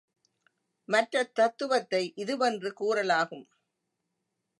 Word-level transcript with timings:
மற்றத் 0.89 1.33
தத்துவத்தை 1.33 2.13
இதுவென்று 2.15 2.71
கூறலாகும். 2.79 3.45